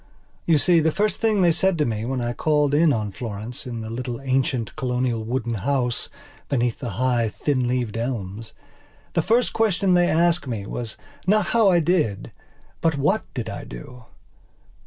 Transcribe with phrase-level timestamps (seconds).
[0.47, 3.67] You see, the first thing they said to me when I called in on Florence
[3.67, 6.09] in the little ancient, colonial, wooden house
[6.49, 8.51] beneath the high, thin leaved elmsthe
[9.21, 12.31] first question they asked me was not how I did
[12.81, 14.05] but what did I do.